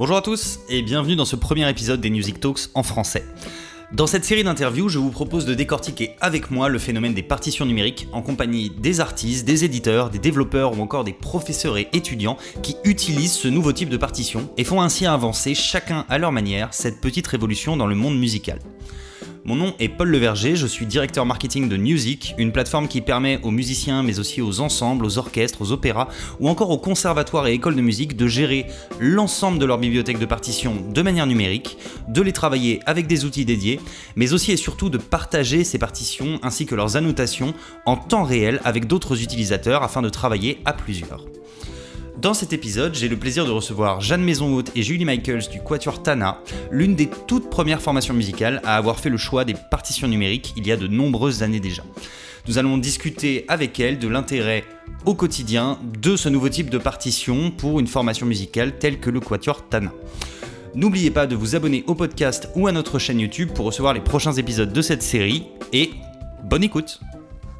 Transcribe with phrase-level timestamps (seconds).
[0.00, 3.22] Bonjour à tous et bienvenue dans ce premier épisode des Music Talks en français.
[3.92, 7.66] Dans cette série d'interviews, je vous propose de décortiquer avec moi le phénomène des partitions
[7.66, 12.38] numériques en compagnie des artistes, des éditeurs, des développeurs ou encore des professeurs et étudiants
[12.62, 16.72] qui utilisent ce nouveau type de partition et font ainsi avancer chacun à leur manière
[16.72, 18.58] cette petite révolution dans le monde musical.
[19.46, 23.40] Mon nom est Paul Leverger, je suis directeur marketing de Music, une plateforme qui permet
[23.42, 26.08] aux musiciens mais aussi aux ensembles, aux orchestres, aux opéras
[26.40, 28.66] ou encore aux conservatoires et écoles de musique de gérer
[28.98, 33.46] l'ensemble de leur bibliothèque de partitions de manière numérique, de les travailler avec des outils
[33.46, 33.80] dédiés,
[34.14, 37.54] mais aussi et surtout de partager ces partitions ainsi que leurs annotations
[37.86, 41.24] en temps réel avec d'autres utilisateurs afin de travailler à plusieurs.
[42.20, 46.02] Dans cet épisode, j'ai le plaisir de recevoir Jeanne Maison-Haute et Julie Michaels du Quatuor
[46.02, 50.52] Tana, l'une des toutes premières formations musicales à avoir fait le choix des partitions numériques
[50.54, 51.82] il y a de nombreuses années déjà.
[52.46, 54.64] Nous allons discuter avec elles de l'intérêt
[55.06, 59.20] au quotidien de ce nouveau type de partition pour une formation musicale telle que le
[59.20, 59.90] Quatuor Tana.
[60.74, 64.02] N'oubliez pas de vous abonner au podcast ou à notre chaîne YouTube pour recevoir les
[64.02, 65.88] prochains épisodes de cette série et
[66.44, 67.00] bonne écoute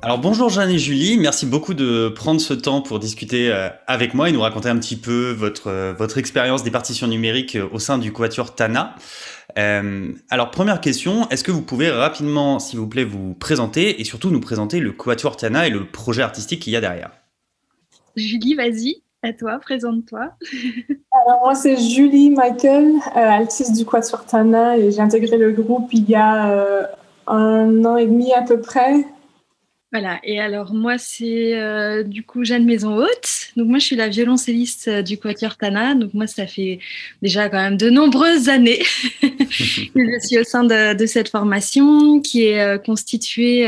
[0.02, 4.14] alors bonjour Jeanne et Julie, merci beaucoup de prendre ce temps pour discuter euh, avec
[4.14, 7.68] moi et nous raconter un petit peu votre, euh, votre expérience des partitions numériques euh,
[7.70, 8.94] au sein du Quatuor Tana.
[9.56, 14.30] alors première question, est-ce que vous pouvez rapidement, s'il vous plaît, vous présenter et surtout
[14.30, 17.10] nous présenter le Quatuor Tana et le projet artistique qu'il y a derrière?
[18.16, 20.32] Julie, vas-y, à toi, présente-toi.
[21.26, 26.08] alors moi c'est Julie Michael, altiste du Quatuor Tana et j'ai intégré le groupe il
[26.08, 26.88] y a
[27.26, 29.04] un an et demi à peu près.
[29.92, 33.50] Voilà, et alors moi c'est euh, du coup Jeanne Maison Haute.
[33.56, 35.96] Donc moi je suis la violoncelliste euh, du Quatuor Tana.
[35.96, 36.78] Donc moi ça fait
[37.22, 38.84] déjà quand même de nombreuses années
[39.20, 39.28] que
[39.96, 43.66] je suis au sein de, cette formation qui est euh, constituée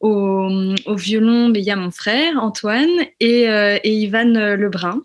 [0.00, 0.50] au,
[0.94, 1.48] violon.
[1.48, 5.00] Mais il y a mon frère Antoine et, et Ivan Lebrun.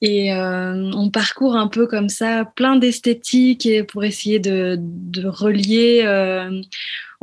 [0.00, 4.78] Et on parcourt un peu comme ça plein d'esthétiques pour essayer de
[5.26, 6.02] relier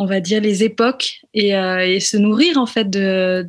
[0.01, 3.47] on va dire, les époques et, euh, se nourrir en fait de,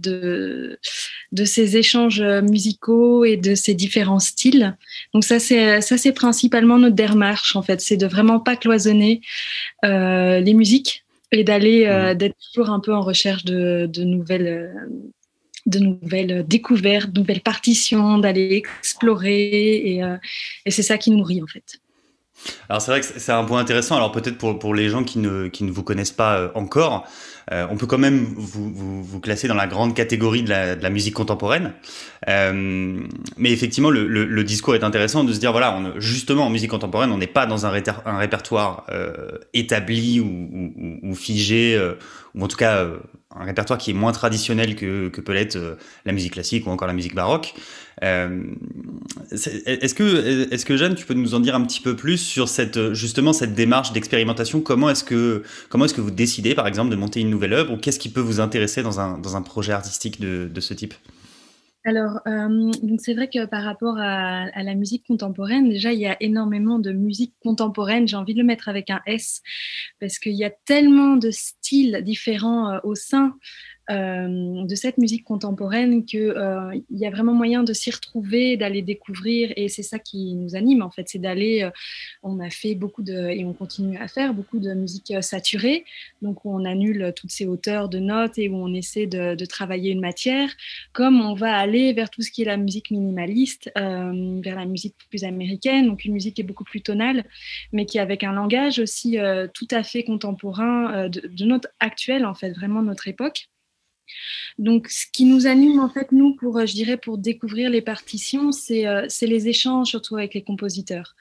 [1.33, 4.77] de, ces échanges musicaux et de ces différents styles.
[5.15, 9.23] Donc ça, c'est ça, c'est principalement notre démarche en fait, c'est de vraiment pas cloisonner
[9.87, 12.19] euh, les musiques et d'aller euh, mmh.
[12.19, 14.75] d'être toujours un peu en recherche de, nouvelles
[15.65, 19.49] de nouvelles découvertes, de nouvelles partitions, d'aller explorer
[19.93, 20.03] et,
[20.67, 21.81] et c'est ça qui nourrit en fait.
[22.69, 23.97] Alors c'est vrai que c'est un point intéressant.
[23.97, 27.07] Alors peut-être pour, pour les gens qui ne, qui ne vous connaissent pas euh, encore,
[27.51, 30.89] euh, on peut quand même vous, vous, classer dans la grande catégorie de la, de
[30.89, 31.73] musique contemporaine.
[32.29, 33.01] Euh,
[33.37, 36.71] mais effectivement, le, le, discours est intéressant de se dire, voilà, on, justement en musique
[36.71, 38.87] contemporaine, on n'est pas dans un, répertoire
[39.53, 41.81] établi ou, ou, ou figé,
[42.35, 42.87] ou en tout cas
[43.39, 45.59] un répertoire qui est moins traditionnel que, que peut l'être
[46.05, 47.55] la musique classique ou encore la musique baroque.
[48.03, 48.43] Euh,
[49.31, 52.49] est-ce que, est-ce que Jeanne, tu peux nous en dire un petit peu plus sur
[52.49, 54.61] cette, justement cette démarche d'expérimentation?
[54.61, 55.43] Comment est-ce que,
[55.73, 58.21] est-ce que vous décidez, par exemple, de monter une nouvelle œuvre ou qu'est-ce qui peut
[58.21, 60.95] vous intéresser dans un, dans un projet artistique de, de ce type?
[61.85, 66.17] Alors, euh, c'est vrai que par rapport à, la musique contemporaine, déjà, il y a
[66.21, 68.07] énormément de musique contemporaine.
[68.07, 69.43] J'ai envie de le mettre avec un S
[69.99, 73.35] parce qu'il y a tellement de styles différents euh, au sein
[73.91, 78.81] euh, de cette musique contemporaine qu'il euh, y a vraiment moyen de s'y retrouver, d'aller
[78.81, 79.53] découvrir.
[79.57, 81.63] Et c'est ça qui nous anime, en fait, c'est d'aller.
[81.63, 81.71] Euh,
[82.23, 85.85] on a fait beaucoup de, et on continue à faire beaucoup de musique saturée,
[86.21, 90.01] donc on annule toutes ces hauteurs de notes et où on essaie de, travailler une
[90.01, 90.51] matière,
[90.93, 94.95] comme on va aller vers tout ce qui est la musique minimaliste, vers la musique
[95.11, 97.25] plus américaine, donc une musique qui est beaucoup plus tonale,
[97.73, 99.19] mais qui avec un langage aussi
[99.53, 103.49] tout à fait contemporain de, de notre actuel, en fait, vraiment notre époque.
[104.59, 107.83] Donc, ce qui nous anime, en fait, nous, pour, euh, je dirais, pour découvrir les
[107.83, 111.15] partitions, euh, c'est les échanges, surtout avec les compositeurs.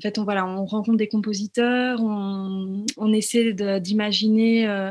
[0.00, 4.90] En fait, on, voilà, on rencontre des compositeurs, on, on essaie d'imaginer euh,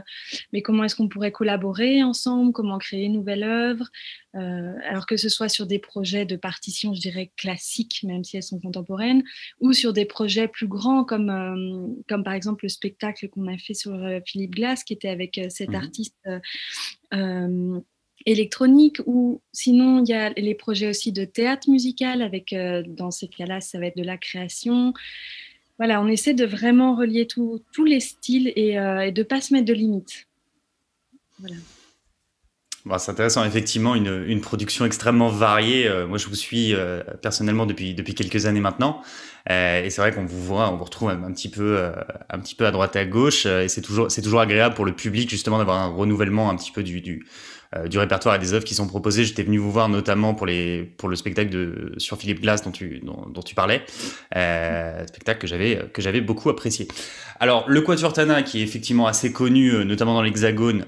[0.53, 3.88] mais comment est-ce qu'on pourrait collaborer ensemble, comment créer une nouvelle œuvre,
[4.36, 8.38] euh, alors que ce soit sur des projets de partition, je dirais classiques, même si
[8.38, 9.23] elles sont contemporaines,
[9.59, 13.58] ou sur des projets plus grands, comme, euh, comme par exemple le spectacle qu'on a
[13.58, 13.97] fait sur
[14.28, 16.16] Philippe Glass, qui était avec cet mmh artiste
[18.26, 23.12] électronique ou sinon il y a les projets aussi de théâtre musical avec euh, dans
[23.12, 24.94] ces cas-là ça va être de la création
[25.78, 29.66] voilà on essaie de vraiment relier tous les styles et, euh, de pas se mettre
[29.66, 30.28] de limites
[31.40, 31.56] voilà.
[32.98, 35.88] c'est intéressant, effectivement, une, une, production extrêmement variée.
[35.88, 36.74] Euh, moi, je vous suis
[37.22, 39.02] personnellement depuis, depuis quelques années maintenant.
[39.50, 41.94] et c'est vrai qu'on vous voit, on vous retrouve un, petit peu,
[42.30, 43.46] un petit peu à droite et à gauche.
[43.46, 46.74] et c'est toujours, c'est toujours agréable pour le public, justement, d'avoir un renouvellement un petit
[46.74, 47.26] peu du,
[47.88, 49.24] du répertoire et des œuvres qui sont proposées.
[49.24, 52.72] J'étais venu vous voir notamment pour, les, pour le spectacle de, sur Philippe Glass dont
[52.72, 53.84] tu, dont, tu parlais,
[55.08, 56.88] spectacle que j'avais, beaucoup apprécié.
[57.40, 60.86] Alors, le Quatuor Tana, qui est effectivement assez connu, notamment dans l'Hexagone,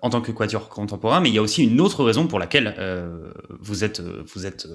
[0.00, 2.74] en tant que Quatuor contemporain, mais il y a aussi une autre raison pour laquelle
[3.60, 4.68] vous êtes, vous êtes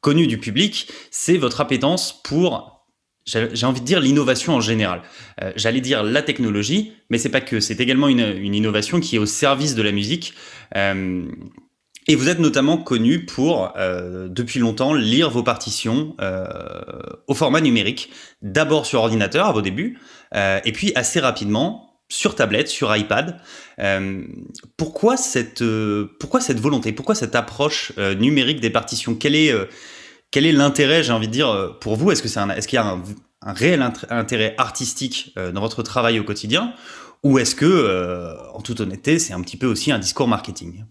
[0.00, 2.75] connu du public, c'est votre appétence pour
[3.26, 5.02] j'ai envie de dire l'innovation en général.
[5.42, 7.58] Euh, j'allais dire la technologie, mais c'est pas que.
[7.58, 10.34] C'est également une, innovation qui est au service de la musique.
[10.76, 11.24] Euh,
[12.08, 16.16] et vous êtes notamment connu pour, euh, depuis longtemps, lire vos partitions
[17.26, 18.10] au format numérique,
[18.42, 19.98] d'abord sur ordinateur à vos débuts,
[20.32, 23.40] et puis assez rapidement sur tablette, sur iPad.
[24.76, 25.64] pourquoi cette,
[26.20, 29.16] pourquoi cette volonté, pourquoi cette approche numérique des partitions?
[29.16, 29.52] Quelle est
[30.30, 32.10] quel est l'intérêt, j'ai envie de dire, euh, pour vous?
[32.10, 36.18] Est-ce que c'est est-ce qu'il y a un, réel intérêt artistique euh, dans votre travail
[36.18, 36.74] au quotidien,
[37.22, 40.84] ou est-ce que, euh, en toute honnêteté, c'est un petit peu aussi un discours marketing?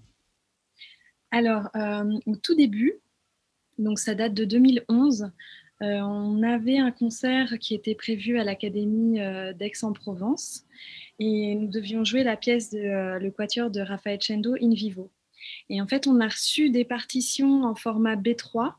[1.32, 1.68] Alors,
[2.26, 2.94] au tout début,
[3.78, 5.32] donc ça date de 2011.
[5.82, 9.20] on avait un concert qui était prévu à l'Académie
[9.56, 10.64] d'Aix-en-Provence
[11.20, 15.12] et nous devions jouer la pièce de le quatuor de Raphaël Chendo in vivo.
[15.70, 18.74] Et en fait, on a reçu des partitions en format B3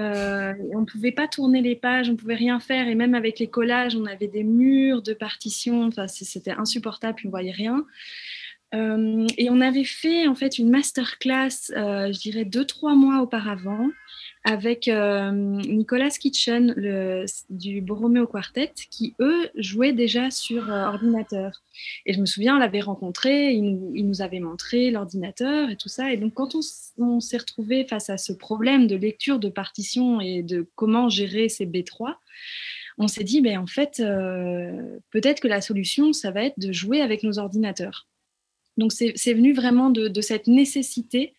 [0.00, 2.88] euh, on ne pouvait pas tourner les pages, on ne pouvait rien faire.
[2.88, 5.84] Et même avec les collages, on avait des murs de partitions.
[5.84, 7.84] Enfin, c'était insupportable, on ne voyait rien.
[8.72, 13.20] Euh, et on avait fait en fait une masterclass, euh, je dirais deux trois mois
[13.20, 13.88] auparavant,
[14.44, 16.74] avec euh, Nicolas Kitchen
[17.50, 21.62] du Borromeo Quartet, qui eux jouaient déjà sur ordinateur.
[22.06, 26.12] Et je me souviens, on l'avait rencontré, il nous, avait montré l'ordinateur et tout ça.
[26.12, 30.42] Et donc quand on, s'est retrouvé face à ce problème de lecture de partition et
[30.42, 32.14] de comment gérer ces B3,
[32.98, 34.02] on s'est dit, ben, en fait,
[35.10, 38.06] peut-être que la solution, ça va être de jouer avec nos ordinateurs.
[38.80, 41.34] Donc c'est venu vraiment de, cette nécessité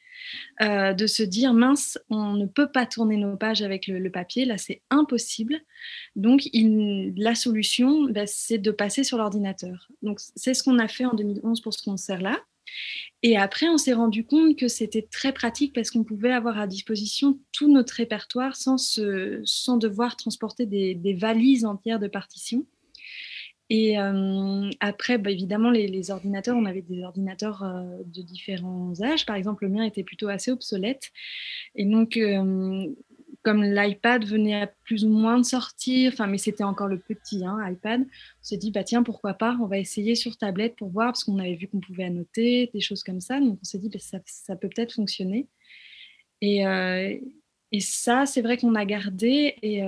[0.62, 4.46] euh, de se dire mince, on ne peut pas tourner nos pages avec le, papier,
[4.46, 5.60] là c'est impossible.
[6.16, 9.88] Donc la solution, bah, c'est de passer sur l'ordinateur.
[10.02, 12.40] Donc c'est ce qu'on a fait en 2011 pour ce concert-là.
[13.22, 16.68] Et après, on s'est rendu compte que c'était très pratique parce qu'on pouvait avoir à
[16.68, 18.78] disposition tout notre répertoire sans,
[19.44, 22.66] sans devoir transporter des valises entières de partitions.
[23.74, 29.26] Et euh, après, bah, évidemment, les, ordinateurs, on avait des ordinateurs euh, de différents âges.
[29.26, 31.10] Par exemple, le mien était plutôt assez obsolète.
[31.76, 32.86] Et donc, euh,
[33.44, 37.46] comme l'iPad venait à plus ou moins de sortir, enfin, mais c'était encore le petit
[37.46, 40.90] hein, iPad, on s'est dit, bah, tiens, pourquoi pas, on va essayer sur tablette pour
[40.90, 43.40] voir, parce qu'on avait vu qu'on pouvait annoter, des choses comme ça.
[43.40, 45.48] Donc, on s'est dit, bah, ça, peut peut-être fonctionner.
[46.42, 46.62] Et,
[47.80, 49.80] ça, c'est vrai qu'on a gardé et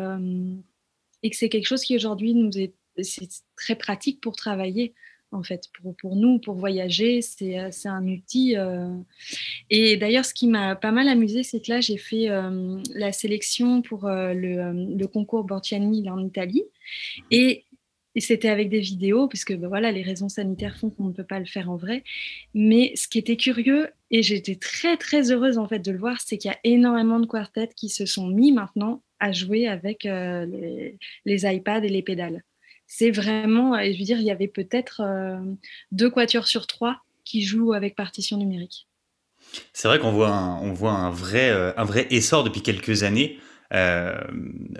[1.29, 4.93] que c'est quelque chose qui aujourd'hui nous est c'est très pratique pour travailler
[5.33, 8.55] en fait, pour, pour nous, pour voyager, c'est euh, un outil.
[8.55, 8.95] Euh.
[9.69, 13.11] Et d'ailleurs, ce qui m'a pas mal amusé, c'est que là, j'ai fait euh, la
[13.11, 16.63] sélection pour le, concours Borciani en Italie.
[17.31, 17.65] Et,
[18.17, 21.39] c'était avec des vidéos, puisque ben voilà, les raisons sanitaires font qu'on ne peut pas
[21.39, 22.03] le faire en vrai.
[22.53, 26.21] Mais ce qui était curieux, et j'étais très, très heureuse en fait de le voir,
[26.21, 30.03] c'est qu'il y a énormément de quartets qui se sont mis maintenant à jouer avec
[30.03, 32.43] les iPads et les pédales
[32.87, 35.37] c'est vraiment, je veux dire, il y avait peut-être euh,
[35.91, 38.87] deux quatuors sur trois qui jouent avec partition numérique.
[39.73, 43.03] C'est vrai qu'on voit, un, on voit un, vrai, euh, un vrai essor depuis quelques
[43.03, 43.39] années
[43.73, 44.15] euh,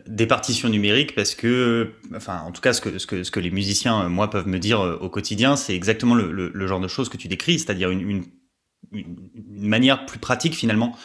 [0.07, 3.39] des partitions numériques parce que, enfin, en tout cas, ce que, ce que, ce que
[3.39, 7.17] les musiciens, moi, peuvent me dire au quotidien, c'est exactement le, genre de choses que
[7.17, 8.25] tu décris, c'est-à-dire une,
[9.49, 10.95] manière plus pratique finalement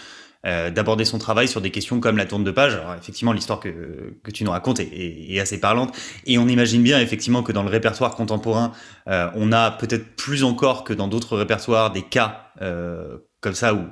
[0.46, 2.74] euh, d'aborder son travail sur des questions comme la tourne de page.
[2.74, 7.00] Alors effectivement, l'histoire que, que tu nous racontes est, assez parlante, et on imagine bien
[7.00, 8.70] effectivement que dans le répertoire contemporain,
[9.08, 13.74] euh, on a peut-être plus encore que dans d'autres répertoires des cas euh, comme ça
[13.74, 13.84] où,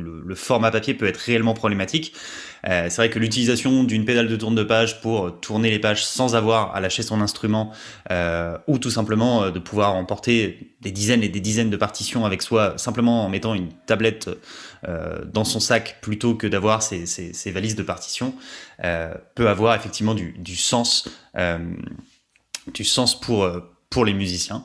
[0.00, 2.14] le, format papier peut être réellement problématique.
[2.64, 6.34] C'est vrai que l'utilisation d'une pédale de tourne de page pour tourner les pages sans
[6.34, 7.72] avoir à lâcher son instrument
[8.66, 12.78] ou tout simplement de pouvoir emporter des dizaines et des dizaines de partitions avec soi
[12.78, 14.30] simplement en mettant une tablette
[15.32, 18.34] dans son sac plutôt que d'avoir ses, valises de partitions
[19.34, 21.08] peut avoir effectivement du, sens,
[22.72, 23.48] du sens pour,
[23.90, 24.64] pour les musiciens.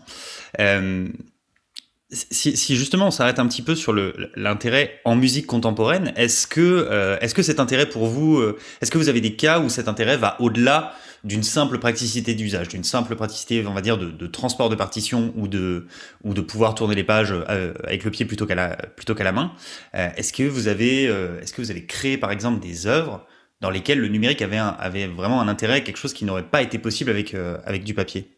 [2.11, 3.93] Si, justement on s'arrête un petit peu sur
[4.35, 8.89] l'intérêt en musique contemporaine, est-ce que, euh, est-ce que cet intérêt pour vous, euh, est-ce
[8.89, 12.83] que vous avez des cas où cet intérêt va au-delà d'une simple praticité d'usage, d'une
[12.83, 15.87] simple praticité, on va dire, de, transport de partition ou de,
[16.23, 19.23] ou de pouvoir tourner les pages euh, avec le pied plutôt qu'à la, plutôt qu'à
[19.23, 19.53] la main
[19.93, 23.25] Est-ce que vous avez, est-ce que vous créé par exemple des œuvres
[23.61, 26.79] dans lesquelles le numérique avait, avait vraiment un intérêt, quelque chose qui n'aurait pas été
[26.79, 27.35] possible avec,
[27.65, 28.29] avec du papier?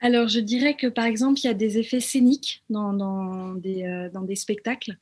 [0.00, 3.84] Alors, je dirais que par exemple, il y a des effets scéniques dans, dans, des,
[3.84, 4.96] euh, dans des, spectacles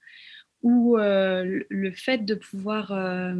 [0.63, 3.33] où euh, le fait de pouvoir euh,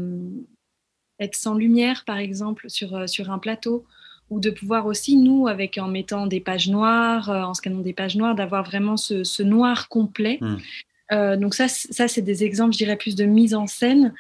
[1.21, 3.85] être sans lumière, par exemple, sur, sur un plateau,
[4.31, 8.17] ou de pouvoir aussi, nous, avec en mettant des pages noires, en scannant des pages
[8.17, 10.39] noires, d'avoir vraiment ce, ce, noir complet.
[10.41, 11.37] Mmh.
[11.37, 14.13] donc ça, ça c'est des exemples, je dirais, plus de mise en scène.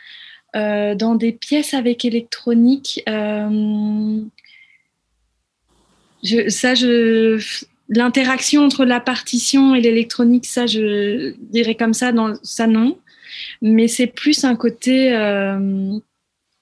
[0.54, 3.02] dans des pièces avec électronique,
[6.22, 7.38] je, ça, je,
[7.88, 12.98] l'interaction entre la partition et l'électronique, ça, je dirais comme ça, dans, ça non.
[13.62, 15.98] Mais c'est plus un côté, euh,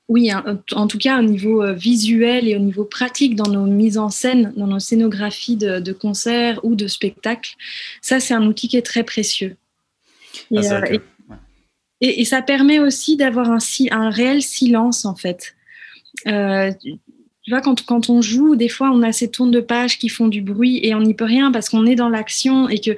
[0.09, 3.99] oui, en tout cas au niveau euh, visuel et au niveau pratique dans nos mises
[3.99, 7.55] en scène, dans nos scénographies de, de concerts ou de spectacles.
[8.03, 9.57] Ça, c'est un outil qui est très précieux.
[10.53, 10.99] Et, ah, euh,
[12.01, 13.59] et, et, ça permet aussi d'avoir un,
[13.91, 15.57] un réel silence, en fait.
[16.29, 19.99] Euh, tu vois, quand, quand on joue, des fois, on a ces tours de page
[19.99, 22.81] qui font du bruit et on n'y peut rien parce qu'on est dans l'action et
[22.81, 22.97] que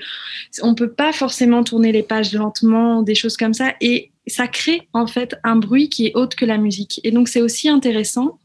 [0.62, 3.75] on peut pas forcément tourner les pages lentement, des choses comme ça.
[3.81, 7.00] Et ça crée en fait un bruit qui est autre que la musique.
[7.04, 8.38] Et donc, c'est aussi intéressant.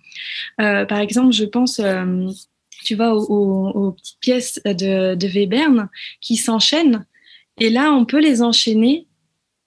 [0.62, 2.28] Euh, par exemple, je pense, euh,
[2.84, 5.90] tu vois, aux, petites pièces de, Webern
[6.22, 7.06] qui s'enchaînent.
[7.60, 9.08] Et là, on peut les enchaîner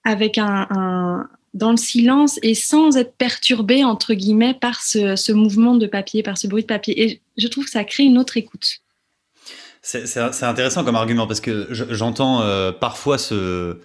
[0.03, 5.87] avec un, dans le silence et sans être perturbé, entre guillemets, par ce, mouvement de
[5.87, 7.03] papier, par ce bruit de papier.
[7.03, 8.79] Et je trouve que ça crée une autre écoute.
[9.81, 13.77] C'est intéressant comme argument parce que j'entends euh, parfois ce,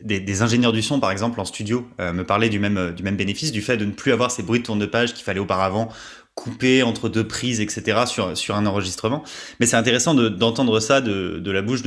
[0.00, 3.16] des, ingénieurs du son, par exemple, en studio, euh, me parler du même, du même
[3.16, 5.40] bénéfice, du fait de ne plus avoir ces bruits de tourne de page qu'il fallait
[5.40, 5.88] auparavant
[6.38, 8.04] couper entre deux prises, etc.
[8.06, 9.24] sur, sur un enregistrement.
[9.58, 11.82] Mais c'est intéressant d'entendre ça de, de, la bouche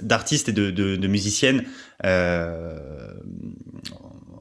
[0.00, 1.64] d'artistes de, de, et de, musiciennes
[2.06, 2.78] euh,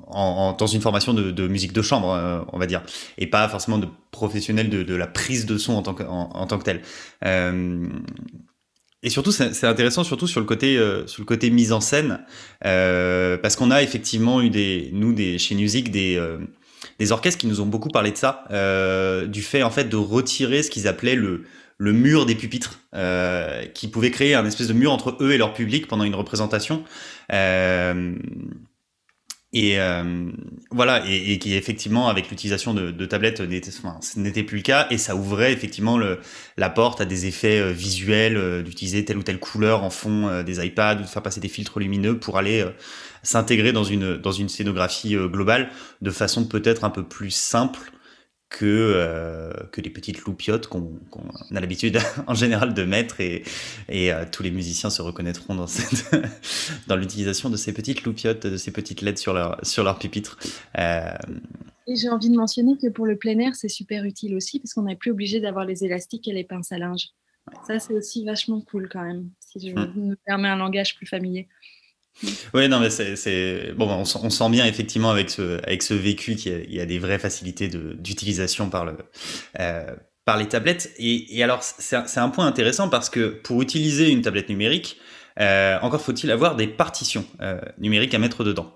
[0.06, 2.84] en, dans une formation de, musique de chambre, euh, on va dire,
[3.18, 6.64] et pas forcément de professionnels de, la prise de son en tant que, tant que
[6.64, 6.82] tel.
[7.26, 7.88] Euh,
[9.02, 12.20] et surtout, c'est intéressant surtout sur le côté euh, sur le côté mise en scène,
[12.66, 16.38] euh, parce qu'on a effectivement eu des nous des chez Music des euh,
[16.98, 18.44] des orchestres qui nous ont beaucoup parlé de ça,
[19.28, 21.46] du fait en fait de retirer ce qu'ils appelaient le,
[21.78, 22.80] le mur des pupitres,
[23.74, 26.84] qui pouvait créer un espèce de mur entre eux et leur public pendant une représentation.
[29.54, 29.78] Et
[30.72, 35.16] voilà, et, qui effectivement, avec l'utilisation de, de, tablettes, n'était plus le cas, et ça
[35.16, 36.20] ouvrait effectivement le,
[36.58, 40.44] la porte à des effets euh, visuels, euh, d'utiliser telle ou telle couleur en fond
[40.44, 42.66] des iPads, ou de faire passer des filtres lumineux pour aller
[43.24, 45.70] s'intégrer dans une, dans une scénographie globale
[46.02, 47.92] de façon peut-être un peu plus simple
[48.50, 51.00] que, euh, que les petites loupiottes qu'on
[51.56, 53.44] a l'habitude en général de mettre et,
[53.88, 56.12] et euh, tous les musiciens se reconnaîtront dans, cette
[56.88, 60.40] dans l'utilisation de ces petites loupiottes, de ces petites lettres sur leur, sur leur pupitre.
[60.78, 61.12] Euh...
[61.88, 64.74] Et j'ai envie de mentionner que pour le plein air, c'est super utile aussi parce
[64.74, 67.10] qu'on n'est plus obligé d'avoir les élastiques et les pinces à linge.
[67.66, 69.94] Ça, c'est aussi vachement cool quand même, si je mmh.
[69.96, 71.48] me permets un langage plus familier.
[72.54, 76.74] Oui, non, mais c'est bon, on, sent bien effectivement avec ce avec ce vécu qu'il
[76.74, 78.98] y, a des vraies facilités d'utilisation par le
[79.60, 80.92] euh, par les tablettes.
[80.98, 84.98] Et, et alors c'est un point intéressant parce que pour utiliser une tablette numérique,
[85.40, 88.76] euh, encore faut-il avoir des partitions euh, numériques à mettre dedans.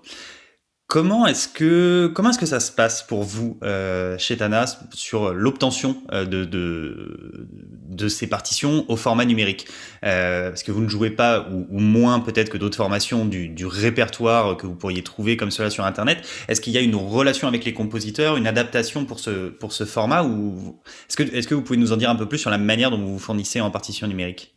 [0.94, 5.34] Comment est-ce que comment est-ce que ça se passe pour vous euh, chez Tanas sur
[5.34, 7.48] l'obtention euh, de, de,
[7.88, 9.66] de ces partitions au format numérique?
[10.04, 13.66] Euh, Parce que vous ne jouez pas ou, moins peut-être que d'autres formations du, du,
[13.66, 16.24] répertoire que vous pourriez trouver comme cela sur Internet.
[16.46, 19.84] Est-ce qu'il y a une relation avec les compositeurs, une adaptation pour ce pour ce
[19.86, 22.50] format ou est-ce que est-ce que vous pouvez nous en dire un peu plus sur
[22.50, 24.54] la manière dont vous vous fournissez en partition numérique?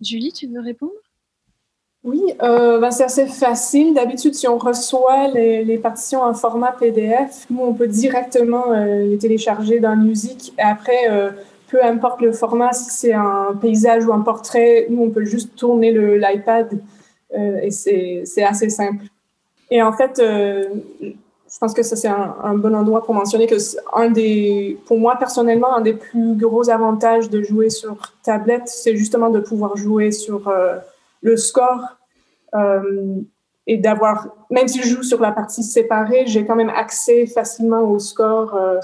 [0.00, 1.03] Julie, tu veux répondre?
[2.04, 3.94] Oui, euh, ben c'est assez facile.
[3.94, 9.06] D'habitude, si on reçoit les, les, partitions en format PDF, nous, on peut directement euh,
[9.06, 10.52] les télécharger dans Music.
[10.58, 11.30] Après, euh,
[11.68, 15.56] peu importe le format, si c'est un paysage ou un portrait, nous, on peut juste
[15.56, 16.78] tourner l'iPad
[17.36, 19.06] euh, et c'est assez simple.
[19.70, 20.64] Et en fait, euh,
[21.00, 23.56] je pense que ça, c'est un, un, bon endroit pour mentionner que
[23.94, 28.94] un des, pour moi, personnellement, un des plus gros avantages de jouer sur tablette, c'est
[28.94, 30.76] justement de pouvoir jouer sur euh,
[31.24, 31.96] le score
[32.54, 33.16] euh,
[33.66, 37.80] et d'avoir, même si je joue sur la partie séparée, j'ai quand même accès facilement
[37.80, 38.78] au score euh,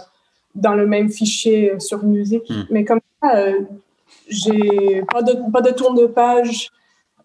[0.55, 2.49] dans le même fichier sur musique.
[2.51, 2.63] Mm.
[2.71, 3.61] Mais comme ça, euh,
[4.27, 6.71] j'ai pas de, pas de tour de page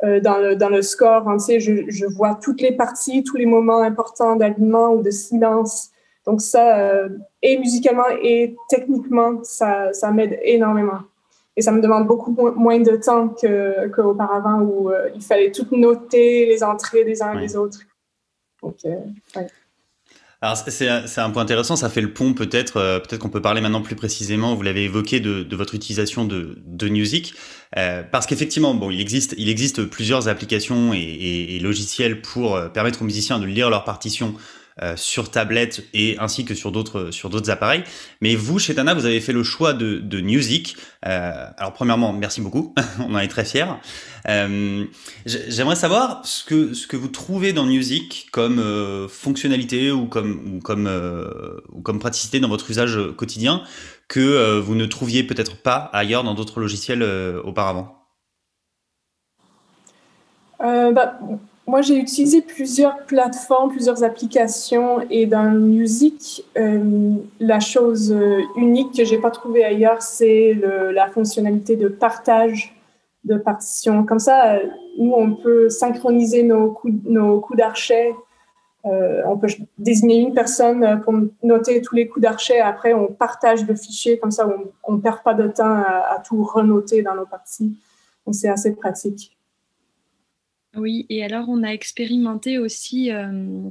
[0.03, 1.61] euh, dans, le, dans le score entier.
[1.61, 5.91] Je, je, vois toutes les parties, tous les moments importants d'alignement ou de silence.
[6.25, 7.09] Donc ça, euh,
[7.41, 10.99] et musicalement et techniquement, ça, ça m'aide énormément.
[11.57, 13.33] Et ça me demande beaucoup moins de temps
[13.95, 17.79] qu'auparavant où euh, il fallait tout noter, les entrées des uns et des autres.
[18.61, 18.95] Donc, euh,
[19.35, 19.47] ouais.
[20.41, 23.61] Alors c'est un point intéressant, ça fait le pont peut-être, euh, peut-être qu'on peut parler
[23.61, 27.33] maintenant plus précisément, vous l'avez évoqué, de, de, votre utilisation de, de Music,
[27.77, 32.59] euh, parce qu'effectivement, bon, il existe, il existe plusieurs applications et, et, et logiciels pour
[32.73, 34.35] permettre aux musiciens de lire leurs partitions
[34.83, 37.85] euh, sur tablette et ainsi que sur d'autres sur d'autres appareils.
[38.19, 40.75] Mais vous, chez Tana, vous avez fait le choix de, Music.
[41.05, 43.67] Euh, alors premièrement, merci beaucoup, on en est très fiers.
[44.27, 44.83] Euh,
[45.25, 48.61] J'aimerais savoir ce que ce que vous trouvez dans Music comme
[49.07, 50.89] fonctionnalité ou comme comme
[51.83, 53.63] comme praticité dans votre usage quotidien
[54.09, 57.03] que vous ne trouviez peut-être pas ailleurs dans d'autres logiciels
[57.45, 57.95] auparavant?
[60.59, 61.17] Bah
[61.67, 68.95] moi, j'ai utilisé plusieurs plateformes, plusieurs applications et dans Music, euh, la chose euh, unique
[68.95, 72.75] que j'ai pas trouvée ailleurs, c'est la fonctionnalité de partage
[73.23, 74.03] de partitions.
[74.03, 74.67] Comme ça, euh,
[74.99, 78.13] nous, on peut synchroniser nos coups, nos d'archet.
[78.83, 79.47] On peut
[79.79, 82.59] désigner une personne pour noter tous les coups d'archet.
[82.59, 84.19] Après, on partage le fichier.
[84.19, 84.47] Comme ça,
[84.83, 87.75] on ne perd pas de temps à, à tout renoter dans nos parties.
[88.27, 89.34] Donc, c'est assez pratique.
[90.75, 93.61] Oui, et alors on a expérimenté aussi euh,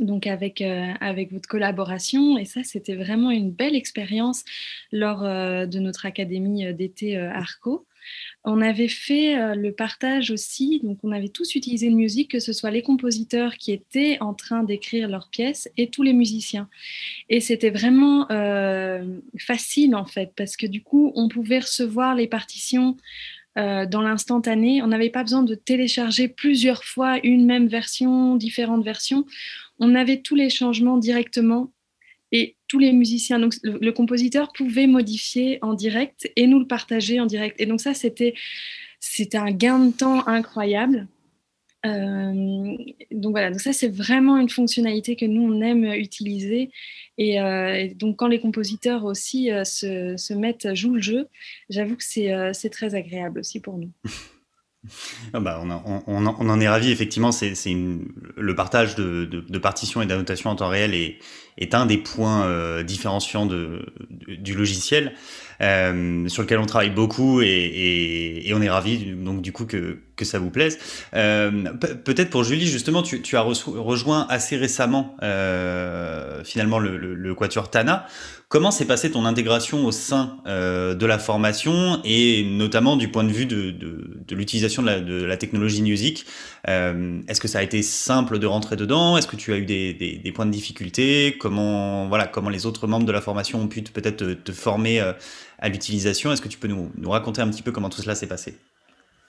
[0.00, 4.44] donc avec, euh, avec votre collaboration, et ça c'était vraiment une belle expérience
[4.90, 7.86] lors euh, de notre académie d'été Arco.
[8.44, 12.52] On avait fait le partage aussi, donc on avait tous utilisé une musique, que ce
[12.52, 16.68] soit les compositeurs qui étaient en train d'écrire leurs pièces et tous les musiciens.
[17.28, 18.28] Et c'était vraiment
[19.40, 22.96] facile en fait, parce que du coup on pouvait recevoir les partitions
[23.58, 24.82] euh, dans l'instantané.
[24.82, 29.24] On n'avait pas besoin de télécharger plusieurs fois une même version, différentes versions.
[29.78, 31.72] On avait tous les changements directement
[32.32, 33.38] et tous les musiciens.
[33.38, 37.60] Donc le, compositeur pouvait modifier en direct et nous le partager en direct.
[37.60, 38.34] Et donc ça, c'était
[39.00, 41.06] c'était un gain de temps incroyable.
[41.86, 42.76] Euh,
[43.12, 46.70] donc voilà, donc ça c'est vraiment une fonctionnalité que nous on aime utiliser
[47.18, 51.28] euh, et, donc, quand les compositeurs aussi euh, se, mettent, jouent le jeu,
[51.70, 53.90] j'avoue que c'est euh, très agréable aussi pour nous.
[55.32, 57.30] Ah bah on, on, en est ravi effectivement.
[57.32, 61.18] Le partage de, de, partitions et d'annotations en temps réel est,
[61.58, 65.14] est un des points euh, différenciants de, du logiciel
[65.60, 69.66] euh, sur lequel on travaille beaucoup et, et, et, on est ravi donc du coup
[69.66, 70.78] que, que ça vous plaise.
[71.14, 71.50] Euh,
[72.04, 77.34] Peut-être pour Julie justement, tu, tu as rejoint assez récemment euh, finalement le, le, le,
[77.34, 78.06] Quatuor Tana.
[78.48, 83.24] Comment s'est passée ton intégration au sein euh, de la formation et notamment du point
[83.24, 86.26] de vue de, de, de l'utilisation de de la technologie musique?
[86.68, 89.16] Euh, Est-ce que ça a été simple de rentrer dedans?
[89.16, 91.36] Est-ce que tu as eu des, des, des points de difficulté?
[91.38, 95.00] Comment, voilà, comment les autres membres de la formation ont pu peut-être te, te, former
[95.00, 95.12] euh,
[95.58, 96.32] à l'utilisation?
[96.32, 98.56] Est-ce que tu peux nous, nous, raconter un petit peu comment tout cela s'est passé?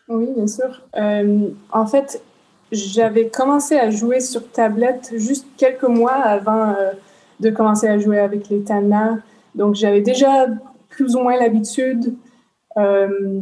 [0.09, 0.83] Oui, bien sûr.
[0.95, 2.23] Euh, en fait,
[2.71, 6.91] j'avais commencé à jouer sur tablette juste quelques mois avant euh,
[7.39, 9.19] de commencer à jouer avec les Tana.
[9.55, 10.47] Donc, j'avais déjà
[10.89, 12.15] plus ou moins l'habitude.
[12.77, 13.41] Euh,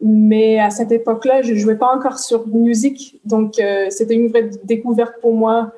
[0.00, 3.20] mais à cette époque-là, je ne jouais pas encore sur musique.
[3.24, 3.54] Donc,
[3.90, 5.72] c'était une vraie découverte pour moi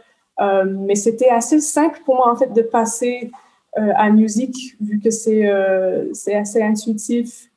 [0.66, 3.30] mais c'était assez simple pour moi, en fait, de passer
[3.74, 5.44] à musique, vu que c'est
[6.34, 7.48] assez intuitif.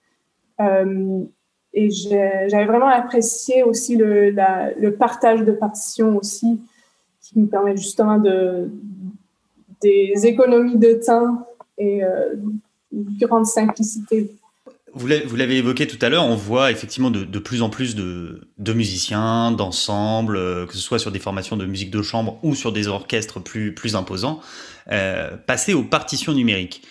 [1.74, 6.60] Et j'avais vraiment apprécié aussi le, partage de partitions aussi,
[7.22, 8.70] qui me permet justement de,
[9.82, 12.02] des économies de temps et
[12.92, 14.32] une grande simplicité.
[14.94, 19.52] Vous l'avez évoqué tout à l'heure, on voit effectivement de, plus en plus de, musiciens,
[19.52, 22.88] d'ensembles, euh, que ce soit sur des formations de musique de chambre ou sur des
[22.88, 24.42] orchestres plus, plus imposants,
[24.92, 26.84] euh, passer aux partitions numériques.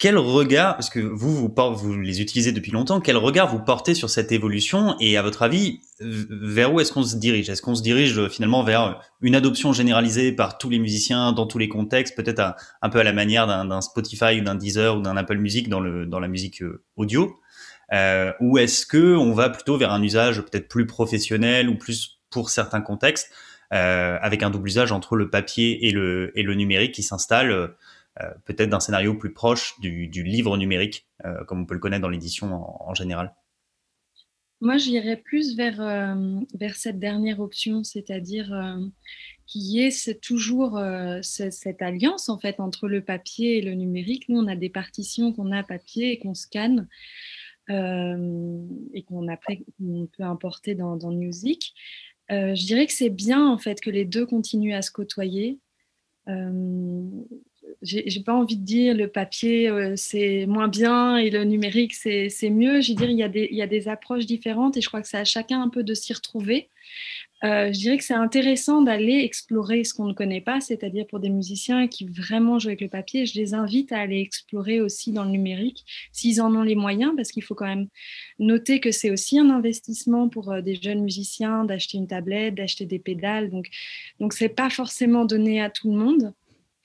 [0.00, 3.92] Quel regard, parce que vous, vous, vous les utilisez depuis longtemps, quel regard vous portez
[3.92, 7.50] sur cette évolution et à votre avis, vers où est-ce qu'on se dirige?
[7.50, 11.46] Est-ce qu'on se dirige euh, finalement vers une adoption généralisée par tous les musiciens dans
[11.46, 15.02] tous les contextes, peut-être un peu à la manière d'un Spotify ou d'un Deezer ou
[15.02, 17.38] d'un Apple Music dans, le, dans la musique euh, audio?
[17.92, 22.22] Euh, Ou est-ce que on va plutôt vers un usage peut-être plus professionnel ou plus
[22.30, 23.30] pour certains contextes,
[23.74, 27.50] euh, avec un double usage entre le papier et le, et le numérique qui s'installe
[27.50, 27.68] euh,
[28.44, 32.08] peut-être d'un scénario plus proche du, livre numérique, euh, comme on peut le connaître dans
[32.08, 33.34] l'édition en, général
[34.60, 38.80] Moi, j'irais plus vers, euh, vers cette dernière option, c'est-à-dire euh,
[39.50, 44.28] qu'il y ait toujours euh, cette alliance en fait entre le papier et le numérique.
[44.28, 46.88] Nous, on a des partitions qu'on a papier et qu'on scanne.
[47.68, 51.72] Euh, et qu'on on peut importer dans, dans Music.
[52.32, 55.60] Euh, je dirais que c'est bien en fait que les deux continuent à se côtoyer.
[57.70, 61.94] Euh, j'ai pas envie de dire le papier euh, c'est moins bien et le numérique
[61.94, 62.80] c'est mieux.
[62.80, 65.00] Je dire, il y, a des, il y a des approches différentes et je crois
[65.00, 66.68] que c'est à chacun un peu de s'y retrouver.
[67.42, 71.30] je dirais que c'est intéressant d'aller explorer ce qu'on ne connaît pas, c'est-à-dire pour des
[71.30, 75.24] musiciens qui vraiment jouent avec le papier, je les invite à aller explorer aussi dans
[75.24, 77.88] le numérique, s'ils en ont les moyens, parce qu'il faut quand même
[78.38, 82.98] noter que c'est aussi un investissement pour des jeunes musiciens d'acheter une tablette, d'acheter des
[82.98, 83.68] pédales, donc
[84.18, 86.34] donc c'est pas forcément donné à tout le monde.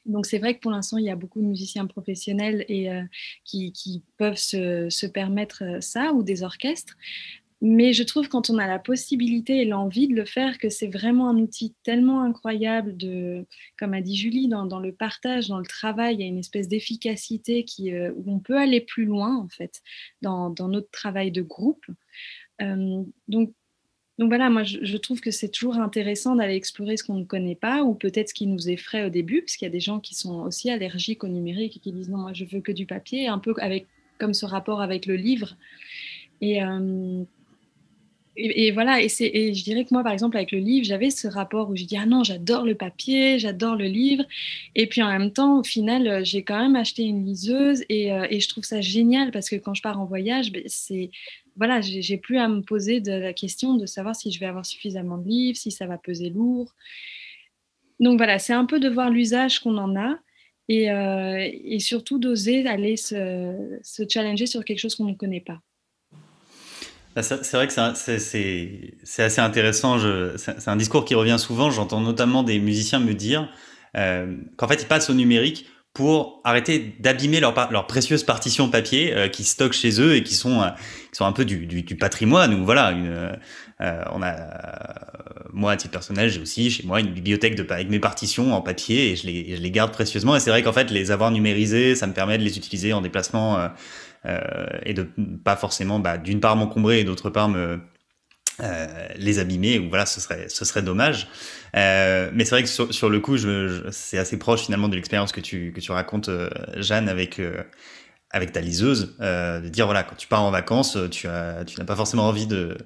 [0.06, 2.90] Donc c'est vrai que pour l'instant, il y a beaucoup de musiciens professionnels et
[3.44, 6.96] qui, qui, peuvent se, permettre ça ou des orchestres.
[7.62, 10.88] Mais je trouve quand on a la possibilité et l'envie de le faire, que c'est
[10.88, 13.46] vraiment un outil tellement incroyable de,
[13.80, 16.68] comme a dit Julie, dans, le partage, dans le travail, il y a une espèce
[16.68, 19.82] d'efficacité qui, euh, où on peut aller plus loin en fait
[20.22, 21.86] dans, notre travail de groupe.
[22.62, 23.54] Euh, donc,
[24.18, 27.56] donc voilà, moi je, trouve que c'est toujours intéressant d'aller explorer ce qu'on ne connaît
[27.56, 30.00] pas ou peut-être ce qui nous effraie au début, parce qu'il y a des gens
[30.00, 32.86] qui sont aussi allergiques au numérique et qui disent non, moi je veux que du
[32.86, 35.58] papier, un peu avec comme ce rapport avec le livre.
[36.40, 37.24] Et, euh,
[38.74, 41.70] voilà, et, et, je dirais que moi, par exemple, avec le livre, j'avais ce rapport
[41.70, 44.24] où je dis, ah non, j'adore le papier, j'adore le livre.
[44.76, 48.28] Et puis en même temps, au final, j'ai quand même acheté une liseuse et, euh,
[48.30, 51.12] et, je trouve ça génial parce que quand je pars en voyage, ben, c'est
[51.56, 54.66] voilà, j'ai plus à me poser de la question de savoir si je vais avoir
[54.66, 56.74] suffisamment de livres, si ça va peser lourd.
[58.00, 60.20] Donc voilà, c'est un peu de voir l'usage qu'on en a
[60.68, 65.62] et, euh, surtout d'oser aller se, se challenger sur quelque chose qu'on ne connaît pas.
[67.16, 69.98] Bah, c'est vrai que c'est assez intéressant.
[70.38, 71.72] C'est un discours qui revient souvent.
[71.72, 73.50] J'entends notamment des musiciens me dire
[73.96, 79.16] euh, qu'en fait, ils passent au numérique pour arrêter d'abîmer leurs leur précieuses partitions papier
[79.16, 80.68] euh, qui stockent chez eux et qui sont, euh,
[81.12, 82.54] qui sont un peu du, du, du patrimoine.
[82.54, 83.08] Ou voilà, une,
[83.82, 84.36] euh, on a,
[85.54, 88.62] moi à titre personnel, j'ai aussi chez moi une bibliothèque de, avec mes partitions en
[88.62, 90.36] papier et je les, je les garde précieusement.
[90.36, 93.00] Et c'est vrai qu'en fait, les avoir numérisées, ça me permet de les utiliser en
[93.00, 93.70] déplacement
[94.26, 95.08] euh, et de
[95.46, 97.80] pas forcément, bah, d'une part m'encombrer et d'autre part me
[98.62, 101.28] euh, les abîmer ou voilà ce serait ce serait dommage.
[101.76, 104.96] Euh, mais c'est vrai que sur, sur le coup je, c'est assez proche finalement de
[104.96, 106.30] l'expérience que tu que tu racontes
[106.78, 107.42] Jeanne avec
[108.32, 111.86] avec ta liseuse de dire voilà quand tu pars en vacances tu as tu n'as
[111.86, 112.78] pas forcément envie de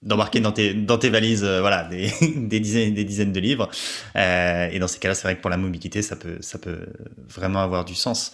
[0.00, 3.70] d'embarquer dans tes dans tes valises voilà des, des dizaines des dizaines de livres.
[4.16, 6.86] Et dans ces cas-là c'est vrai que pour la mobilité ça peut ça peut
[7.28, 8.32] vraiment avoir du sens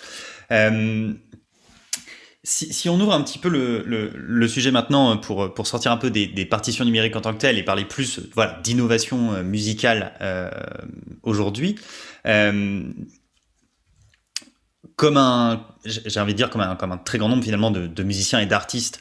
[2.49, 6.11] si, on ouvre un petit peu le, sujet maintenant euh, pour, pour sortir un peu
[6.11, 10.51] des, partitions numériques en tant que telles et parler plus voilà, d'innovation euh, musicale euh,
[11.23, 11.77] aujourd'hui,
[14.97, 18.47] comme un, j'ai envie de dire comme un très grand nombre finalement de, musiciens et
[18.47, 19.01] d'artistes,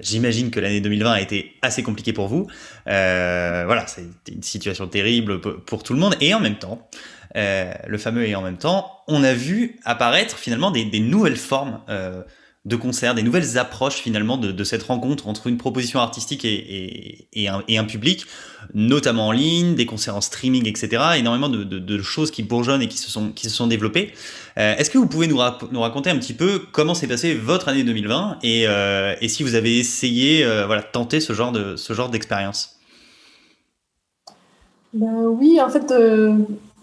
[0.00, 2.46] j'imagine que l'année 2020 a été assez compliquée pour vous.
[2.86, 6.88] voilà, c'est une situation terrible pour tout le monde et en même temps,
[7.36, 11.80] euh, le fameux et en même temps, on a vu apparaître finalement des, nouvelles formes
[11.88, 12.22] euh,
[12.66, 17.84] de concerts, des nouvelles approches finalement de, cette rencontre entre une proposition artistique et, un,
[17.84, 18.26] public,
[18.74, 21.02] notamment en ligne, des concerts en streaming, etc.
[21.16, 24.12] Énormément de, choses qui bourgeonnent et qui se sont, qui se sont développées.
[24.58, 27.84] Euh, est-ce que vous pouvez nous, raconter un petit peu comment s'est passée votre année
[27.84, 32.78] 2020 et, si vous avez essayé, voilà, tenter ce genre de ce genre d'expérience?
[34.92, 35.92] Ben oui, en fait,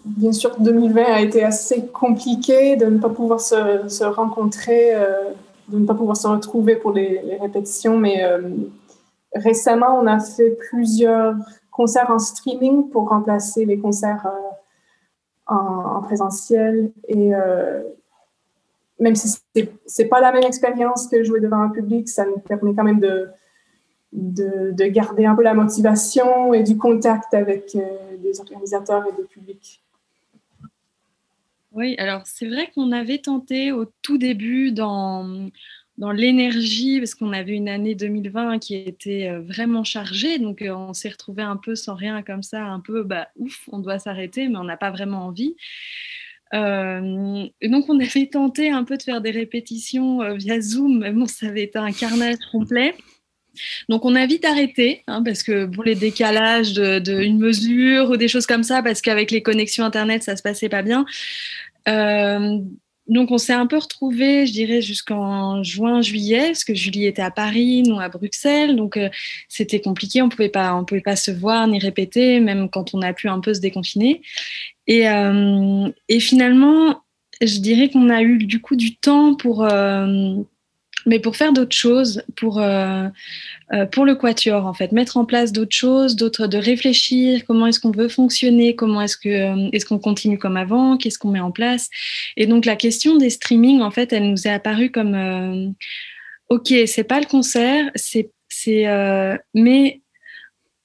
[0.04, 5.30] bien sûr, 2020 a été assez compliqué de ne pas pouvoir se, rencontrer, euh,
[5.68, 8.50] de ne pas pouvoir se retrouver pour les, répétitions, mais euh,
[9.34, 11.34] récemment, on a fait plusieurs
[11.70, 16.90] concerts en streaming pour remplacer les concerts euh, en, en, présentiel.
[17.08, 17.32] Et
[18.98, 19.36] même si
[19.86, 23.00] c'est pas la même expérience que jouer devant un public, ça nous permet quand même
[23.00, 23.28] de,
[24.12, 27.76] de, de garder un peu la motivation et du contact avec
[28.22, 29.83] des organisateurs et des publics.
[31.74, 35.50] Oui, alors c'est vrai qu'on avait tenté au tout début dans,
[35.98, 40.92] l'énergie, parce qu'on avait une année 2020 qui était euh, vraiment chargée, donc euh, on
[40.92, 44.46] s'est retrouvé un peu sans rien comme ça, un peu bah, ouf, on doit s'arrêter,
[44.46, 45.56] mais on n'a pas vraiment envie.
[46.54, 51.26] Euh, donc on avait tenté un peu de faire des répétitions via Zoom, mais bon,
[51.26, 52.94] ça avait été un carnage complet.
[53.88, 58.28] Donc on a vite arrêté, hein, parce que pour les décalages d'une mesure ou des
[58.28, 61.04] choses comme ça, parce qu'avec les connexions Internet, ça se passait pas bien.
[61.88, 62.58] Euh,
[63.06, 67.22] donc on s'est un peu retrouvés, je dirais, jusqu'en juin, juillet, parce que Julie était
[67.22, 69.10] à Paris, nous à Bruxelles, donc euh,
[69.48, 73.02] c'était compliqué, on pouvait pas, on pouvait pas se voir ni répéter, même quand on
[73.02, 74.22] a pu un peu se déconfiner.
[74.86, 77.02] Et, euh, et finalement,
[77.42, 79.66] je dirais qu'on a eu du coup du temps pour
[81.06, 83.08] mais pour faire d'autres choses, pour, euh,
[83.72, 87.66] euh, pour le quatuor, en fait, mettre en place d'autres choses, d'autres, de réfléchir, comment
[87.66, 91.30] est-ce qu'on veut fonctionner, comment est-ce que, euh, est-ce qu'on continue comme avant, qu'est-ce qu'on
[91.30, 91.88] met en place.
[92.36, 95.70] Et donc, la question des streamings, en fait, elle nous est apparue comme, euh,
[96.48, 98.86] OK, c'est pas le concert, c'est, c'est,
[99.54, 100.02] mais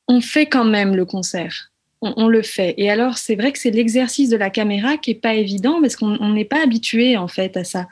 [0.08, 1.69] on fait quand même le concert.
[2.02, 2.76] On, le fait.
[2.78, 5.98] Et alors, c'est vrai que c'est l'exercice de la caméra qui est pas évident parce
[5.98, 7.88] qu'on n'est pas habitué en fait à ça.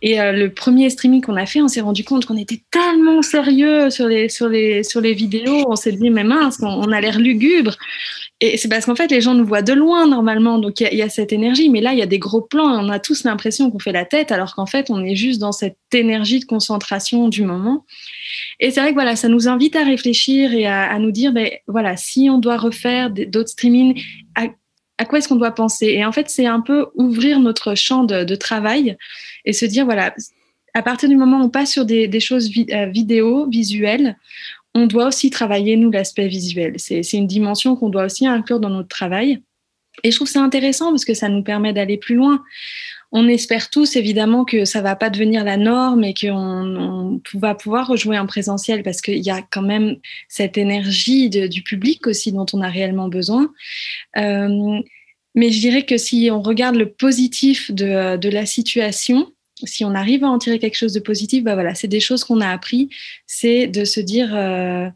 [0.00, 3.20] Et euh, le premier streaming qu'on a fait, on s'est rendu compte qu'on était tellement
[3.20, 5.66] sérieux sur les sur les sur les vidéos.
[5.68, 7.76] On s'est dit mais mince, on a l'air lugubre.
[8.44, 11.02] Et c'est parce qu'en fait, les gens nous voient de loin normalement, donc il y,
[11.02, 11.70] a cette énergie.
[11.70, 14.04] Mais là, il y a des gros plans on a tous l'impression qu'on fait la
[14.04, 17.86] tête, alors qu'en fait, on est juste dans cette énergie de concentration du moment.
[18.58, 21.50] Et c'est vrai que voilà, ça nous invite à réfléchir et à, nous dire, ben
[21.68, 24.02] voilà, si on doit refaire d'autres streamings,
[24.34, 25.86] à, quoi est-ce qu'on doit penser?
[25.86, 28.96] Et en fait, c'est un peu ouvrir notre champ de, travail
[29.44, 30.16] et se dire, voilà,
[30.74, 34.16] à partir du moment où on passe sur des, choses euh, vidéo, visuelles,
[34.74, 36.74] on doit aussi travailler, nous, l'aspect visuel.
[36.78, 39.42] C'est une dimension qu'on doit aussi inclure dans notre travail.
[40.04, 42.42] Et je trouve ça intéressant parce que ça nous permet d'aller plus loin.
[43.14, 47.88] On espère tous, évidemment, que ça va pas devenir la norme et qu'on va pouvoir
[47.88, 49.96] rejouer en présentiel parce qu'il y a quand même
[50.28, 53.52] cette énergie du public aussi dont on a réellement besoin.
[54.16, 54.80] Euh,
[55.34, 59.30] mais je dirais que si on regarde le positif de la situation,
[59.66, 62.24] si on arrive à en tirer quelque chose de positif, bah voilà, c'est des choses
[62.24, 62.90] qu'on a appris,
[63.26, 64.88] c'est de se dire euh,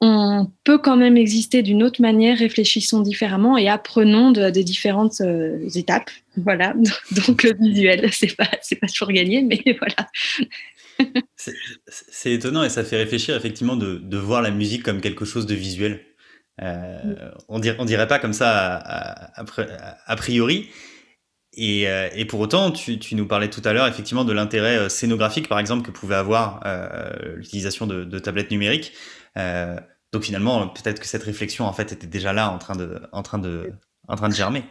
[0.00, 5.68] on peut quand même exister d'une autre manière, réfléchissons différemment et apprenons des différentes euh,
[5.76, 6.10] étapes.
[6.36, 6.74] Voilà,
[7.26, 10.10] donc le visuel, c'est pas c'est pas toujours gagné, mais voilà.
[11.86, 15.54] c'est étonnant et ça fait réfléchir effectivement de, voir la musique comme quelque chose de
[15.54, 16.00] visuel.
[16.60, 20.68] Euh, on dirait, on dirait pas comme ça a priori,
[21.58, 25.48] euh, et, pour autant, tu, nous parlais tout à l'heure effectivement de l'intérêt euh, scénographique,
[25.48, 28.92] par exemple, que pouvait avoir euh, l'utilisation de, tablettes numériques.
[30.12, 33.22] donc finalement, peut-être que cette réflexion en fait était déjà là, en train de, en
[33.22, 33.72] train de,
[34.08, 34.62] en train de germer.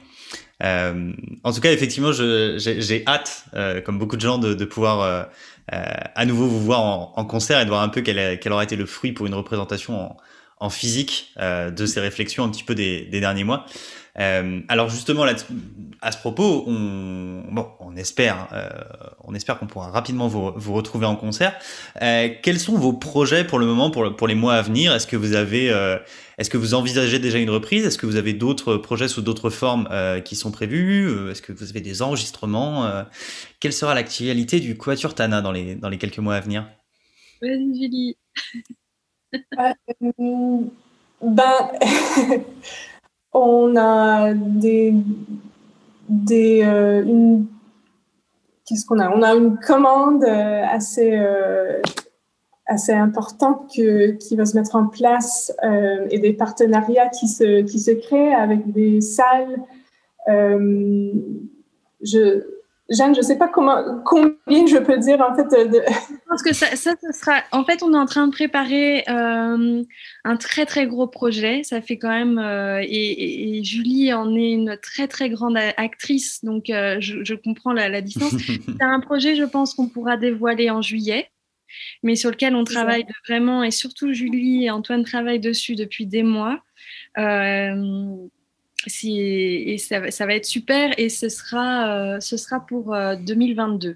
[0.61, 3.45] en tout cas, effectivement, j'ai hâte,
[3.85, 5.29] comme beaucoup de gens, de, pouvoir
[5.67, 6.81] à nouveau vous voir
[7.17, 9.35] en, concert et de voir un peu quel, quel aura été le fruit pour une
[9.35, 10.15] représentation
[10.59, 13.65] en, physique de ces réflexions un petit peu des, des derniers mois.
[14.19, 15.33] Euh, alors justement, là,
[16.01, 18.69] à ce propos, on, bon, on espère, euh,
[19.23, 21.57] on espère qu'on pourra rapidement vous, vous, retrouver en concert.
[22.01, 24.93] Euh, quels sont vos projets pour le moment, pour, pour les mois à venir?
[24.93, 25.97] Est-ce que vous avez, euh,
[26.37, 27.85] est-ce que vous envisagez déjà une reprise?
[27.85, 31.29] Est-ce que vous avez d'autres projets sous d'autres formes euh, qui sont prévus?
[31.29, 32.91] Est-ce que vous avez des enregistrements
[33.59, 36.67] Quelle sera l'actualité du Quatuor Tana dans les, dans les quelques mois à venir?
[37.41, 38.17] Vas-y, Julie.
[41.21, 41.71] ben.
[43.33, 44.93] on a des,
[46.09, 47.47] des euh, une,
[48.65, 49.09] qu'est-ce qu'on a?
[49.09, 51.81] On a une commande euh, assez euh,
[52.67, 55.51] assez importante que, qui va se mettre en place
[56.09, 59.61] et des partenariats qui se qui se créent avec des salles.
[62.01, 62.60] je
[62.91, 65.47] Jeanne, je ne sais pas comment, combien je peux dire en fait.
[65.67, 65.81] De...
[65.87, 67.41] Je pense que ça, ça, sera.
[67.51, 69.83] En fait, on est en train de préparer euh,
[70.25, 71.63] un très très gros projet.
[71.63, 72.37] Ça fait quand même.
[72.37, 78.01] Euh, et, Julie en est une très très grande actrice, donc euh, je, comprends la,
[78.01, 78.31] distance.
[78.37, 81.29] C'est un projet, je pense, qu'on pourra dévoiler en juillet,
[82.03, 86.23] mais sur lequel on travaille vraiment, et surtout Julie et Antoine travaillent dessus depuis des
[86.23, 86.59] mois
[89.03, 93.89] et ça, va être super et ce sera, euh, ce sera pour 2022.
[93.89, 93.93] Euh,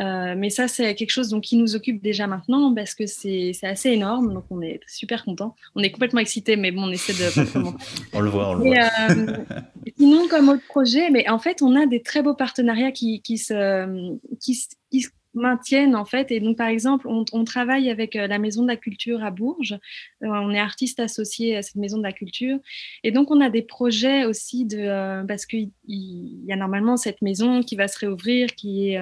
[0.00, 3.52] euh, mais ça, c'est quelque chose donc, qui nous occupe déjà maintenant parce que c'est
[3.62, 4.32] assez énorme.
[4.32, 5.56] Donc, on est super content.
[5.74, 7.48] On est complètement excités, mais bon, on essaie de.
[8.12, 9.56] on le voit, on le voit.
[9.96, 13.38] sinon, comme autre projet, mais en fait, on a des très beaux partenariats qui, qui,
[13.38, 14.56] se, qui,
[14.90, 15.06] qui,
[15.38, 16.30] maintiennent en fait.
[16.30, 19.78] Et donc, par exemple, on, travaille avec euh, la Maison de la Culture à Bourges.
[20.22, 22.58] Euh, on est artiste associé à cette Maison de la Culture.
[23.04, 27.22] Et donc, on a des projets aussi de euh, parce qu'il y a normalement cette
[27.22, 29.00] maison qui va se réouvrir, qui est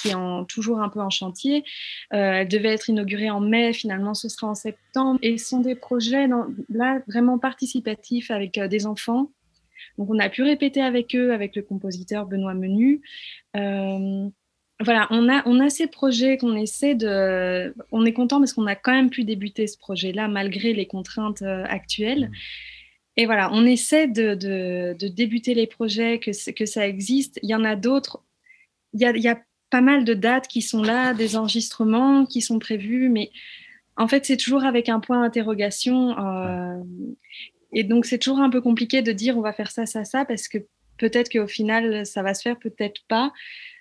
[0.00, 1.64] qui est toujours un peu en chantier.
[2.10, 3.72] elle devait être inaugurée en mai.
[3.72, 5.18] Finalement, ce sera en septembre.
[5.22, 6.26] Et ce sont des projets
[6.68, 9.30] là vraiment participatifs avec des enfants.
[9.96, 13.02] Donc, on a pu répéter avec eux, avec le compositeur Benoît Menu
[14.80, 17.74] voilà, on a, on a ces projets qu'on essaie de.
[17.90, 21.42] On est content parce qu'on a quand même pu débuter ce projet-là malgré les contraintes
[21.42, 22.28] euh, actuelles.
[22.30, 22.34] Mmh.
[23.16, 27.40] Et voilà, on essaie de, de, débuter les projets, que, que ça existe.
[27.42, 28.22] Il y en a d'autres.
[28.94, 32.26] Il y a, il y a pas mal de dates qui sont là, des enregistrements
[32.26, 33.32] qui sont prévus, mais
[33.96, 36.16] en fait, c'est toujours avec un point d'interrogation.
[36.16, 36.80] Euh,
[37.72, 40.24] et donc, c'est toujours un peu compliqué de dire on va faire ça, ça, ça,
[40.24, 40.58] parce que
[40.96, 43.32] peut-être qu'au final, ça va se faire, peut-être pas.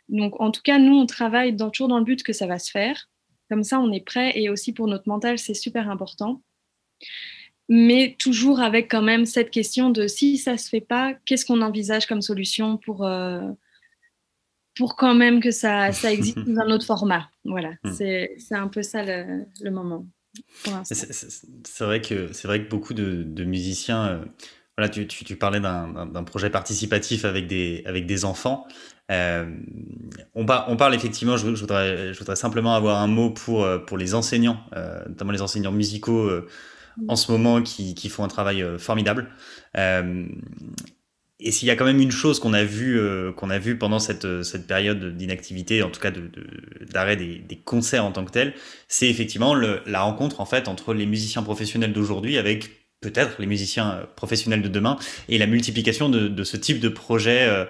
[0.10, 2.72] Donc, en tout cas, nous, on travaille toujours dans le but que ça va se
[2.72, 3.10] faire.
[3.50, 4.34] Comme ça, on est prêt.
[4.36, 6.41] Et aussi pour notre mental, c'est super important.
[7.70, 11.46] Mais toujours avec quand même cette question de si ça ne se fait pas, qu'est-ce
[11.46, 13.41] qu'on envisage comme solution pour, euh,
[14.76, 17.30] pour quand même que ça, ça existe dans un autre format?
[17.43, 17.91] Voilà, hmm.
[17.91, 20.06] c'est un peu ça le, moment.
[20.84, 24.24] C'est vrai que c'est vrai que beaucoup de, musiciens,
[24.78, 28.68] voilà, tu, parlais d'un projet participatif avec des enfants.
[29.10, 34.60] on, on, parle effectivement, je, voudrais, simplement avoir un mot pour, pour les enseignants,
[35.08, 36.30] notamment les enseignants musicaux
[37.08, 39.30] en ce moment qui, font un travail formidable.
[41.40, 43.78] Et s'il y a quand même une chose qu'on a vu euh, qu'on a vu
[43.78, 46.12] pendant cette, euh, période d'inactivité, en tout cas
[46.92, 48.56] d'arrêt de, des, concerts en tant que tel,
[48.88, 53.92] c'est effectivement la rencontre en fait entre les musiciens professionnels d'aujourd'hui avec peut-être les musiciens
[53.92, 54.98] euh, professionnels de demain
[55.30, 57.66] et la multiplication de, ce type de projet euh,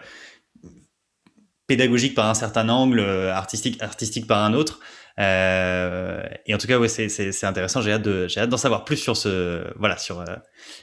[1.68, 4.80] pédagogique par un certain angle, artistique artistique par un autre.
[5.20, 7.82] Euh, et en tout cas, ouais, c'est intéressant.
[7.82, 10.26] J'ai hâte d'en savoir plus sur ce, voilà, sur euh,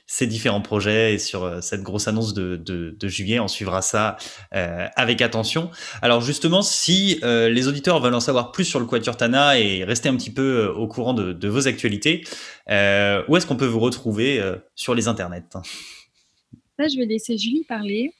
[0.06, 3.38] ces différents projets et sur euh, cette grosse annonce de, de, juillet.
[3.38, 4.16] On suivra ça
[4.50, 5.70] avec attention.
[6.02, 10.08] Alors justement, si les auditeurs veulent en savoir plus sur le Quatuor Tana et rester
[10.08, 12.24] un petit peu au courant de, vos actualités,
[12.66, 14.42] où est-ce qu'on peut vous retrouver
[14.74, 15.44] sur les internets?
[16.78, 18.12] Là, je vais laisser Julie parler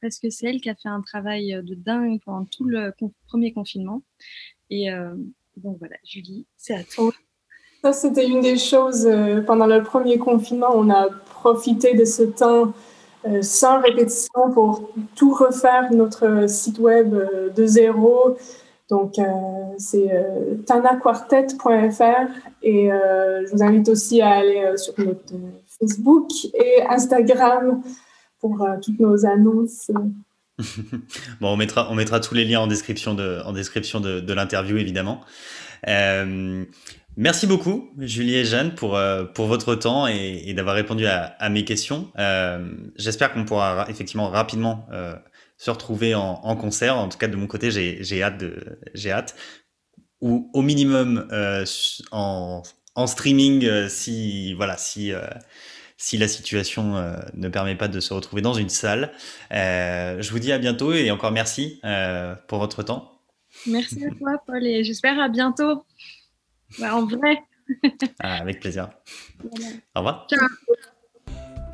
[0.00, 2.92] parce que c'est elle qui a fait un travail de dingue pendant tout le
[3.26, 4.02] premier confinement.
[4.70, 4.90] Et
[5.56, 7.10] donc voilà, Julie, c'est à toi.
[7.82, 10.70] Ça, c'était une des choses euh, pendant le premier confinement.
[10.74, 12.72] On a profité de ce temps
[13.26, 18.36] euh, sans répétition pour tout refaire notre site web euh, de zéro.
[18.88, 19.14] Donc,
[19.78, 20.08] c'est
[20.64, 22.30] tanaquartet.fr
[22.62, 25.34] et je vous invite aussi à aller sur notre
[25.76, 27.82] Facebook et Instagram
[28.38, 29.90] pour toutes nos annonces.
[31.40, 34.78] bon, on mettra, on mettra tous les liens en description de, en description de, l'interview,
[34.78, 35.22] évidemment.
[35.86, 36.64] Euh,
[37.16, 41.64] merci beaucoup, Julie et Jeanne, pour, euh, pour votre temps et, d'avoir répondu à, mes
[41.64, 42.10] questions.
[42.18, 44.88] Euh, J'espère qu'on pourra effectivement rapidement
[45.58, 46.96] se retrouver en, concert.
[46.96, 48.42] En tout cas, de mon côté, j'ai hâte.
[49.06, 49.36] Hâte.
[50.22, 51.28] Ou au minimum
[52.10, 52.62] en,
[52.94, 55.12] en streaming, si, voilà, si
[55.96, 59.12] si la situation euh, ne permet pas de se retrouver dans une salle.
[59.52, 63.20] Euh, je vous dis à bientôt et encore merci euh, pour votre temps.
[63.66, 65.84] Merci à toi, Paul, et j'espère à bientôt.
[66.78, 67.42] Bah, en vrai.
[68.20, 68.90] ah, avec plaisir.
[69.94, 70.26] Au revoir.
[70.28, 70.46] Ciao.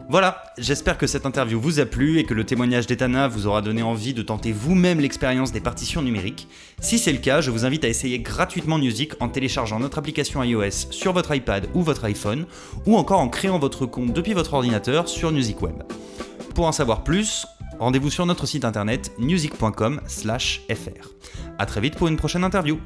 [0.08, 3.62] Voilà, j'espère que cette interview vous a plu et que le témoignage d'Etana vous aura
[3.62, 6.48] donné envie de tenter vous-même l'expérience des partitions numériques.
[6.80, 10.42] Si c'est le cas, je vous invite à essayer gratuitement Music en téléchargeant notre application
[10.42, 12.46] iOS sur votre iPad ou votre iPhone,
[12.84, 15.82] ou encore en créant votre compte depuis votre ordinateur sur Music Web.
[16.54, 17.46] Pour en savoir plus,
[17.78, 21.08] rendez-vous sur notre site internet music.com/fr.
[21.58, 22.78] A très vite pour une prochaine interview.